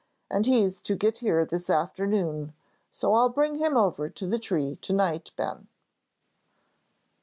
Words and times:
And 0.31 0.47
he's 0.47 0.81
to 0.81 0.95
get 0.95 1.19
here 1.19 1.45
this 1.45 1.69
afternoon; 1.69 2.53
so 2.89 3.13
I'll 3.13 3.29
bring 3.29 3.57
him 3.59 3.77
over 3.77 4.09
to 4.09 4.25
the 4.25 4.39
tree 4.39 4.77
to 4.77 4.93
night, 4.93 5.29
Ben." 5.35 5.67